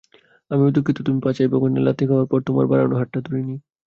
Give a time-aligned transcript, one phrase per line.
[0.51, 3.55] আমিও দুঃখিত, তুমি পাছায় বুকানের লাথি খাওয়ার পর তোমার বাড়ানো হাতটা ধরিনি।